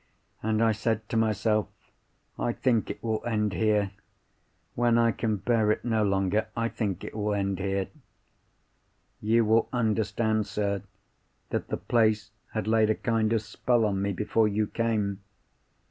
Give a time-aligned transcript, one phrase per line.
[0.41, 1.67] And I said to myself,
[2.39, 3.91] 'I think it will end here.
[4.73, 7.87] When I can bear it no longer, I think it will end here.'
[9.21, 10.81] You will understand, sir,
[11.51, 15.21] that the place had laid a kind of spell on me before you came.